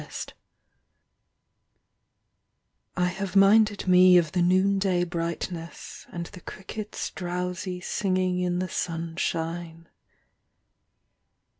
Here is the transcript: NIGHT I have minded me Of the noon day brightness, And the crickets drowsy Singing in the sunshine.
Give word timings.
NIGHT 0.01 0.33
I 2.97 3.05
have 3.09 3.35
minded 3.35 3.87
me 3.87 4.17
Of 4.17 4.31
the 4.31 4.41
noon 4.41 4.79
day 4.79 5.03
brightness, 5.03 6.07
And 6.11 6.25
the 6.25 6.41
crickets 6.41 7.11
drowsy 7.11 7.81
Singing 7.81 8.39
in 8.39 8.57
the 8.57 8.67
sunshine. 8.67 9.89